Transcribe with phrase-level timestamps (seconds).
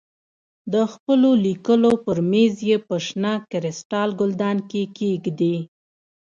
[0.73, 5.55] د خپلو لیکلو پر مېز یې په شنه کریسټال ګلدان کې کېږدې.